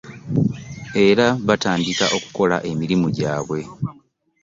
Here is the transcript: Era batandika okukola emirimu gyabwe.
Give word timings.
Era 1.07 1.27
batandika 1.47 2.05
okukola 2.17 2.57
emirimu 2.71 3.07
gyabwe. 3.17 3.59